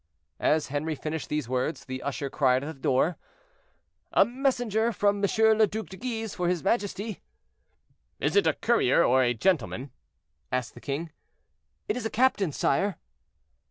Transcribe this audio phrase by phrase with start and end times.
[0.39, 3.19] As Henri finished these words, the usher cried at the door,
[4.11, 5.57] "A messenger from M.
[5.59, 7.21] le Duc de Guise for his majesty."
[8.19, 9.91] "Is it a courier or a gentleman?"
[10.51, 11.11] asked the king.
[11.87, 12.97] "It is a captain, sire."